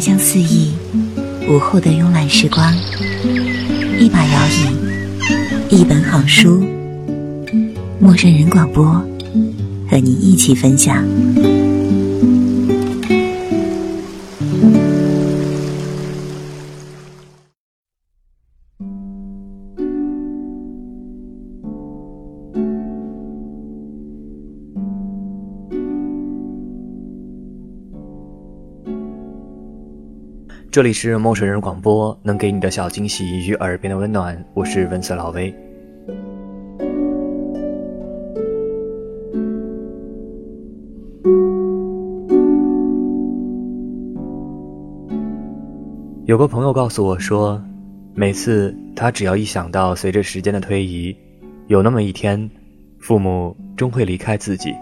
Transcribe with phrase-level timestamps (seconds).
[0.00, 0.72] 香四溢，
[1.48, 2.74] 午后的慵懒时光，
[3.98, 6.64] 一把摇椅，一本好书，
[7.98, 8.84] 陌生人广播，
[9.90, 11.04] 和你一起分享。
[30.72, 34.40] 这里是陌生人广播，能给你的小惊喜与耳边的温暖。
[34.54, 35.52] 我是文色老威。
[46.24, 47.60] 有个朋友告诉我说，
[48.14, 51.16] 每次他只要一想到随着时间的推移，
[51.66, 52.48] 有那么一天，
[53.00, 54.72] 父母终会离开自己，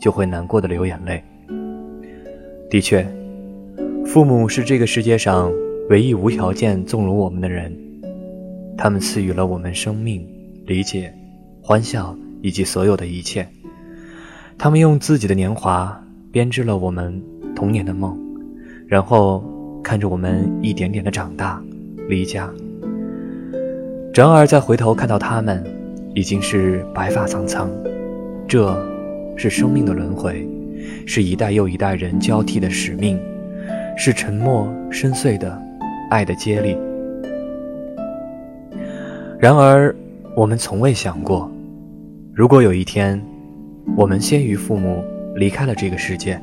[0.00, 1.22] 就会难过的流眼泪。
[2.70, 3.06] 的确。
[4.06, 5.52] 父母是这个世界上
[5.90, 7.76] 唯一无条件纵容我们的人，
[8.78, 10.26] 他们赐予了我们生命、
[10.64, 11.12] 理解、
[11.60, 13.46] 欢笑以及所有的一切。
[14.56, 17.20] 他们用自己的年华编织了我们
[17.54, 18.16] 童年的梦，
[18.86, 19.44] 然后
[19.82, 21.62] 看着我们一点点的长大、
[22.08, 22.50] 离家。
[24.14, 25.62] 然而再回头看到他们，
[26.14, 27.70] 已经是白发苍苍。
[28.48, 28.74] 这，
[29.36, 30.48] 是生命的轮回，
[31.04, 33.20] 是一代又一代人交替的使命。
[33.96, 35.60] 是沉默深邃的
[36.10, 36.76] 爱的接力。
[39.38, 39.94] 然而，
[40.36, 41.50] 我们从未想过，
[42.34, 43.20] 如果有一天，
[43.96, 45.02] 我们先于父母
[45.34, 46.40] 离开了这个世界，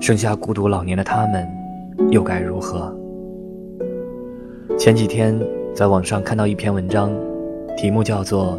[0.00, 1.46] 剩下孤独老年的他们，
[2.10, 2.94] 又该如何？
[4.78, 5.38] 前几天
[5.74, 7.12] 在网上看到一篇文章，
[7.76, 8.58] 题目叫做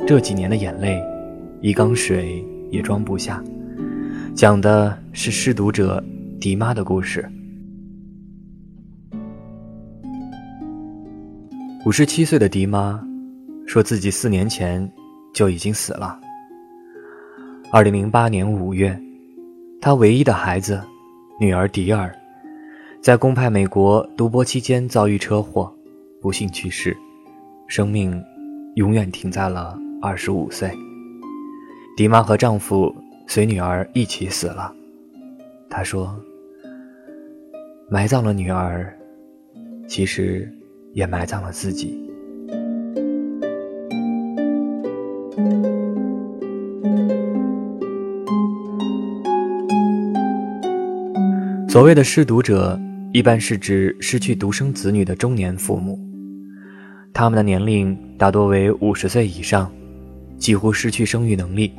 [0.06, 1.02] 《这几年的眼泪，
[1.60, 3.42] 一缸水也装不下》，
[4.34, 6.02] 讲的是失独者。
[6.44, 7.26] 迪妈的故事。
[11.86, 13.02] 五十七岁的迪妈
[13.66, 14.86] 说自己四年前
[15.32, 16.20] 就已经死了。
[17.72, 18.94] 二零零八年五月，
[19.80, 20.78] 她唯一的孩子
[21.40, 22.14] 女儿迪尔，
[23.00, 25.74] 在公派美国读博期间遭遇车祸，
[26.20, 26.94] 不幸去世，
[27.68, 28.22] 生命
[28.74, 30.70] 永远停在了二十五岁。
[31.96, 32.94] 迪妈和丈夫
[33.26, 34.70] 随女儿一起死了。
[35.70, 36.14] 她说。
[37.90, 38.92] 埋葬了女儿，
[39.86, 40.50] 其实
[40.94, 42.00] 也埋葬了自己。
[51.68, 52.80] 所谓的失独者，
[53.12, 55.98] 一般是指失去独生子女的中年父母，
[57.12, 59.70] 他们的年龄大多为五十岁以上，
[60.38, 61.72] 几乎失去生育能力，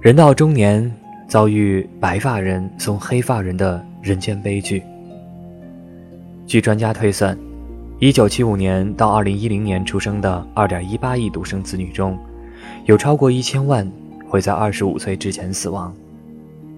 [0.00, 0.90] 人到中年
[1.28, 4.82] 遭遇白发人送黑发人的人间悲剧。
[6.48, 7.36] 据专家推算
[8.00, 12.18] ，1975年到2010年出生的2.18亿独生子女中，
[12.86, 13.92] 有超过1000万
[14.26, 15.94] 会在25岁之前死亡。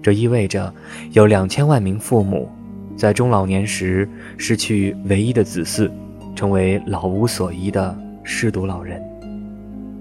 [0.01, 0.73] 这意味着
[1.13, 2.49] 有2000万名父母
[2.97, 5.89] 在中老年时失去唯一的子嗣，
[6.35, 9.01] 成为老无所依的失独老人。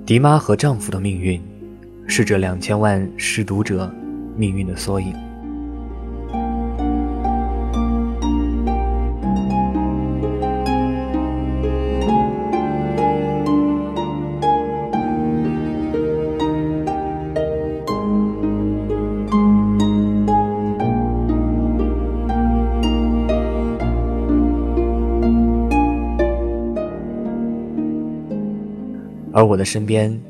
[0.05, 1.41] 迪妈和丈夫的命运，
[2.09, 3.89] 是这两千万失独者
[4.37, 5.15] 命运的缩影。
[29.41, 30.21] 而我的身边，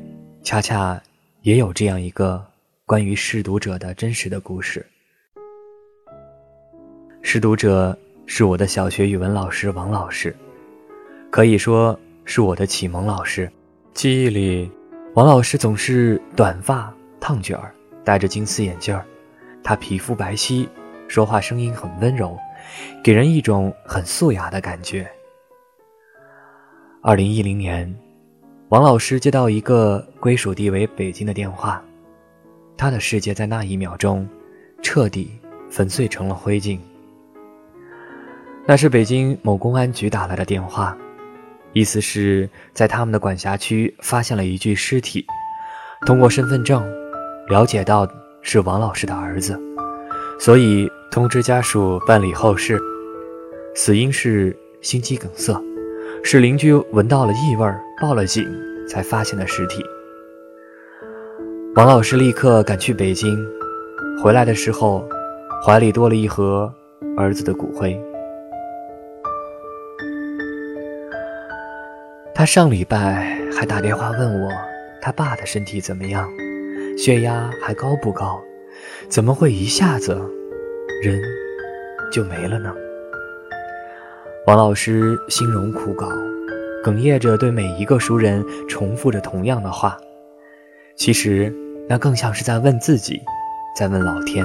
[0.41, 0.97] 恰恰
[1.41, 2.41] 也有这样一个
[2.85, 4.85] 关于失独者的真实的故事。
[7.21, 10.33] 失独者是我的小学语文老师王老师，
[11.29, 13.51] 可以说是我的启蒙老师。
[13.93, 14.71] 记忆里，
[15.13, 16.89] 王老师总是短发
[17.19, 19.05] 烫卷儿，戴着金丝眼镜儿，
[19.61, 20.65] 他皮肤白皙，
[21.09, 22.37] 说话声音很温柔，
[23.03, 25.05] 给人一种很素雅的感觉。
[27.01, 27.93] 二零一零年。
[28.71, 31.83] 王老师接到一个归属地为北京的电话，
[32.77, 34.25] 他的世界在那一秒钟
[34.81, 35.29] 彻底
[35.69, 36.79] 粉碎成了灰烬。
[38.65, 40.97] 那是北京某公安局打来的电话，
[41.73, 45.25] 意思是在他们的管辖区发现了一具尸体，
[46.05, 46.81] 通过身份证
[47.49, 48.07] 了解到
[48.41, 49.59] 是王老师的儿子，
[50.39, 52.79] 所以通知家属办理后事。
[53.75, 55.61] 死因是心肌梗塞。
[56.23, 57.65] 是邻居闻到了异味
[57.99, 58.47] 报了警
[58.87, 59.83] 才发现的尸体。
[61.75, 63.35] 王老师立刻赶去北京
[64.21, 65.07] 回来的时候
[65.65, 66.71] 怀里多了一盒
[67.17, 67.99] 儿子的骨灰。
[72.33, 74.49] 他上礼拜还打电话问我
[75.01, 76.29] 他爸的身体怎么样？
[76.97, 78.41] 血压还高不高？
[79.09, 80.13] 怎么会一下子
[81.01, 81.21] 人
[82.11, 82.73] 就没了呢？
[84.47, 86.11] 王老师心容枯槁，
[86.83, 89.95] 哽咽着对每一个熟人重复着同样的话。
[90.95, 91.53] 其实，
[91.87, 93.21] 那更像是在问自己，
[93.77, 94.43] 在问老天。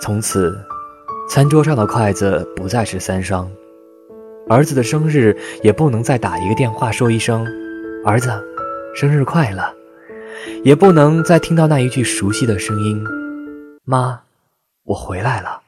[0.00, 0.56] 从此，
[1.28, 3.50] 餐桌上的筷子不再是三双，
[4.48, 7.44] 儿子的生日也不能再打一个电话说一声
[8.06, 8.30] “儿子，
[8.94, 9.64] 生日快乐”，
[10.62, 13.04] 也不能再听到那一句熟悉的声音
[13.84, 14.20] “妈，
[14.90, 15.62] 我回来了”。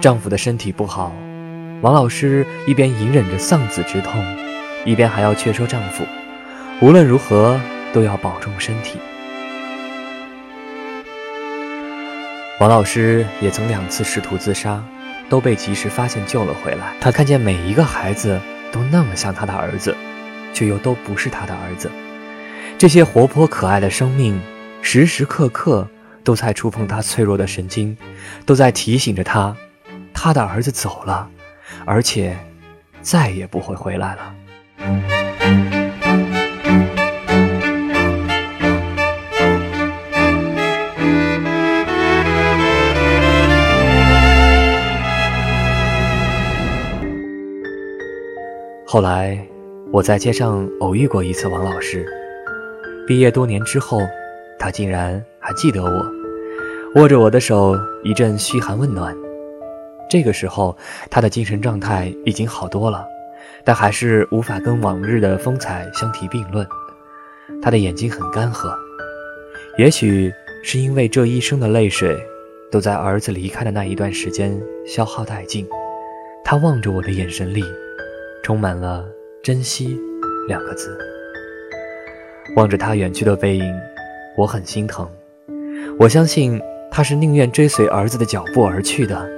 [0.00, 1.12] 丈夫的身体不好，
[1.80, 4.20] 王老师一边隐忍着丧子之痛，
[4.84, 6.04] 一边还要劝说丈夫，
[6.80, 7.60] 无论如何
[7.92, 8.98] 都要保重身体。
[12.60, 14.84] 王老师也曾两次试图自杀，
[15.28, 16.94] 都被及时发现救了回来。
[17.00, 18.40] 他看见每一个孩子
[18.70, 19.94] 都那么像他的儿子，
[20.52, 21.90] 却又都不是他的儿子。
[22.76, 24.40] 这些活泼可爱的生命，
[24.82, 25.88] 时时刻刻
[26.22, 27.96] 都在触碰他脆弱的神经，
[28.44, 29.56] 都在提醒着他。
[30.12, 31.28] 他的儿子走了，
[31.84, 32.36] 而且
[33.02, 35.23] 再也不会回来了。
[48.94, 49.36] 后来，
[49.90, 52.06] 我在街上偶遇过一次王老师。
[53.08, 53.98] 毕业多年之后，
[54.56, 56.06] 他竟然还记得我，
[56.94, 59.12] 握着我的手，一阵嘘寒问暖。
[60.08, 60.76] 这个时候，
[61.10, 63.04] 他的精神状态已经好多了，
[63.64, 66.64] 但还是无法跟往日的风采相提并论。
[67.60, 68.72] 他的眼睛很干涸，
[69.76, 70.32] 也许
[70.62, 72.16] 是因为这一生的泪水
[72.70, 74.56] 都在儿子离开的那一段时间
[74.86, 75.66] 消耗殆尽。
[76.44, 77.64] 他望着我的眼神里，
[78.44, 79.04] 充满了
[79.42, 79.98] 珍惜
[80.46, 80.96] 两个字。
[82.56, 83.74] 望着他远去的背影，
[84.36, 85.10] 我很心疼。
[85.98, 86.60] 我相信
[86.90, 89.28] 他是宁愿追随儿子的脚步而去的。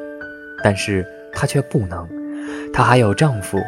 [0.64, 2.08] 但是她却不能，
[2.72, 3.58] 她还有丈夫，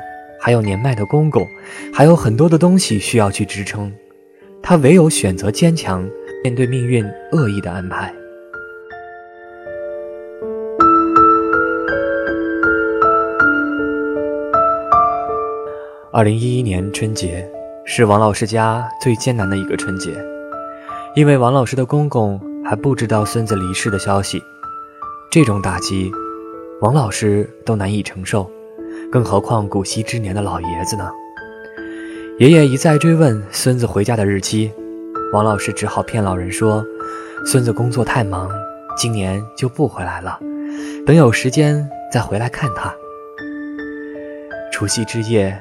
[0.40, 1.46] 还有年迈的公公，
[1.94, 3.92] 还有很多的东西需要去支撑，
[4.60, 6.08] 她唯有选择坚强，
[6.42, 8.12] 面对命运恶意的安排。
[16.18, 17.48] 二零一一年春节
[17.84, 20.10] 是王老师家最艰难的一个春节，
[21.14, 24.42] 因为王老师的公公还不知道孙子离世的消息，
[25.30, 26.10] 这种打击。
[26.80, 28.50] 王老师都难以承受，
[29.12, 31.08] 更何况古稀之年的老爷子呢？
[32.40, 34.72] 爷爷一再追问孙子回家的日期，
[35.32, 36.84] 王老师只好骗老人说，
[37.46, 38.50] 孙子工作太忙，
[38.96, 40.36] 今年就不回来了，
[41.06, 42.92] 等有时间再回来看他。
[44.72, 45.56] 除夕之夜，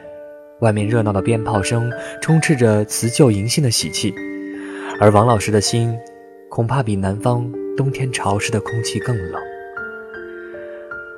[0.62, 4.14] 外面热闹的鞭炮声充斥着辞旧迎新的喜气，
[5.00, 5.96] 而王老师的心，
[6.50, 9.42] 恐怕比南方冬天潮湿的空气更冷。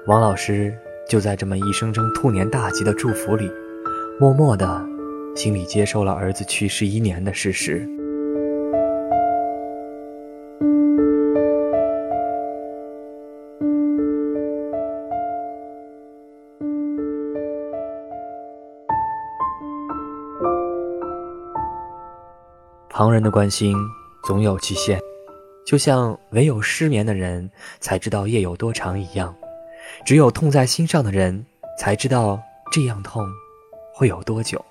[0.08, 0.74] 王老师
[1.08, 3.50] 就在这么一声声兔年大吉的祝福里，
[4.20, 4.86] 默默的，
[5.36, 7.88] 心里接受了儿子去世一年的事实。
[23.20, 23.76] 人的关心
[24.24, 24.98] 总有期限，
[25.66, 29.36] 就像唯有失眠的人才知道夜有多长一样。
[30.06, 31.46] 只有痛在心上的人，
[31.78, 33.28] 才知道这样痛
[33.94, 34.64] 会有多久。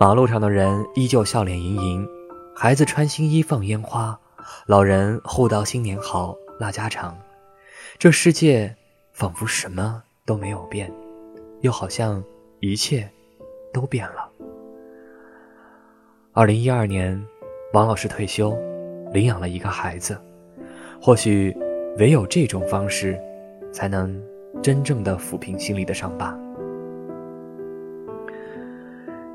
[0.00, 2.08] 马路上的人依旧笑脸盈盈，
[2.56, 4.18] 孩子穿新衣放烟花，
[4.66, 7.16] 老人互道新年好拉家常。
[8.00, 8.74] 这世界
[9.12, 10.92] 仿佛什么都没有变，
[11.60, 12.20] 又好像
[12.58, 13.08] 一切
[13.72, 14.27] 都变了。
[16.38, 17.20] 二零一二年，
[17.72, 18.56] 王老师退休，
[19.12, 20.16] 领养了一个孩子。
[21.02, 21.52] 或许，
[21.96, 23.18] 唯有这种方式。
[23.72, 24.22] 才能
[24.62, 26.38] 真正的抚平心里的伤疤。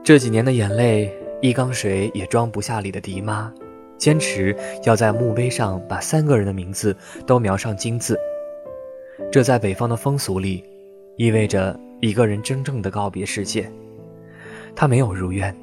[0.02, 2.80] 这几年的眼泪，一缸水也装不下。
[2.80, 3.54] 里的迪妈
[3.98, 4.56] 坚持
[4.86, 6.96] 要在墓碑上把三个人的名字
[7.28, 8.18] 都描上金字。
[9.30, 10.64] 这在北方的风俗里，
[11.18, 13.70] 意味着一个人真正的告别世界。
[14.74, 15.54] 他没有如愿，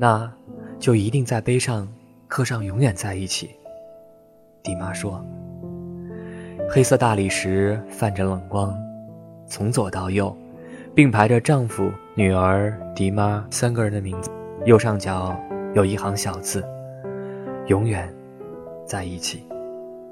[0.00, 0.32] 那
[0.78, 1.86] 就一定在碑上
[2.28, 3.50] 刻上“永远在一起”。
[4.62, 5.24] 狄妈说。
[6.70, 8.76] 黑色大理石泛着冷光，
[9.46, 10.36] 从左到右，
[10.94, 14.30] 并排着丈夫、女儿、迪妈三个人的名字。
[14.66, 15.34] 右上角
[15.74, 16.62] 有一行小字
[17.68, 18.12] ：“永远
[18.86, 19.42] 在一起。”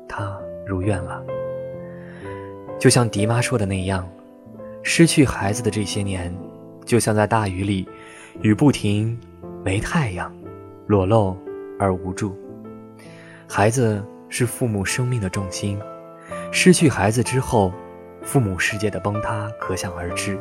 [0.09, 1.23] 她如愿了。
[2.79, 4.09] 就像迪妈说的那样，
[4.83, 6.35] 失去孩子的这些年，
[6.87, 7.87] 就像在大雨里，
[8.41, 9.19] 雨不停，
[9.67, 10.33] 没太阳，
[10.87, 11.37] 裸露
[11.77, 12.39] 而无助。
[13.49, 15.77] 孩子是父母生命的重心，
[16.53, 17.73] 失去孩子之后，
[18.23, 20.39] 父母世界的崩塌可想而知。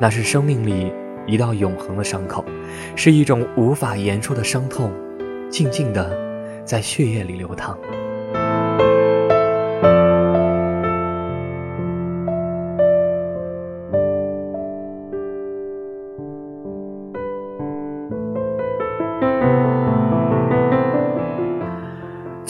[0.00, 0.92] 那是生命里
[1.24, 2.44] 一道永恒的伤口，
[2.96, 4.90] 是一种无法言说的伤痛，
[5.48, 6.10] 静静的
[6.64, 7.78] 在血液里流淌。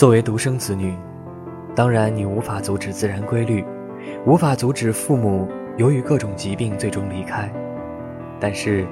[0.03, 0.93] 作为独生子女，
[1.77, 3.65] 当然你无法阻止自然规律，
[4.27, 7.49] 无法阻止父母由于各种疾病最终离开。
[8.41, 8.85] 但是，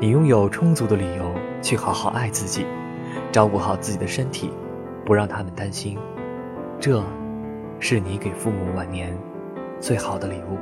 [0.00, 2.64] 你拥有充足的理由去好好爱自己，
[3.30, 4.50] 照顾好自己的身体，
[5.04, 5.98] 不让他们担心。
[6.80, 7.04] 这，
[7.78, 9.14] 是你给父母晚年
[9.78, 10.56] 最好的礼物。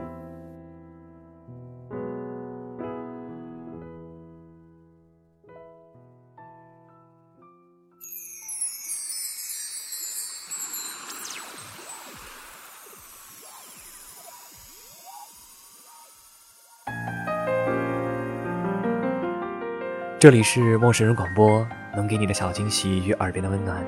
[20.24, 23.84] 这里是陌生人广播，能给你的小惊喜与耳边的温暖。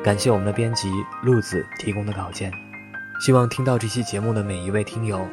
[0.00, 0.88] 感谢我们的编辑
[1.24, 2.52] 路子提供的稿件。
[3.20, 5.26] 希望听到这期节目的每一位听友，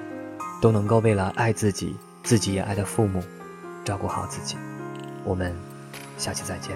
[0.60, 3.24] 都能够为了爱自己，自己也爱的父母，
[3.86, 4.58] 照顾好自己。
[5.24, 5.56] 我们
[6.18, 6.76] 下期再见。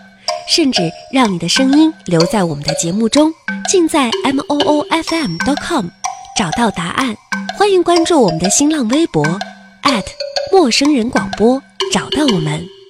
[0.53, 3.33] 甚至让你的声音留在我们的节目中，
[3.69, 5.85] 尽在 m o o f m dot com
[6.37, 7.15] 找到答案。
[7.57, 9.23] 欢迎关注我们的新浪微博
[10.51, 12.80] 陌生人广播，找到我们。